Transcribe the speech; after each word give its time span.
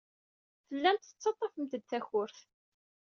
Tellamt 0.67 1.05
tettaḍḍafemt-d 1.07 1.83
takurt. 1.89 2.37